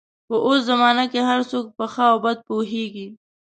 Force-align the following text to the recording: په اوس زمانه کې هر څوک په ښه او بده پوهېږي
په 0.27 0.35
اوس 0.45 0.59
زمانه 0.69 1.03
کې 1.11 1.19
هر 1.29 1.41
څوک 1.51 1.65
په 1.77 1.85
ښه 1.93 2.05
او 2.11 2.17
بده 2.23 2.41
پوهېږي 2.47 3.07